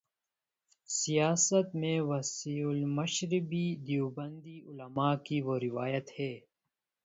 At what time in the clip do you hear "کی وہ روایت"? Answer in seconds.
5.15-6.09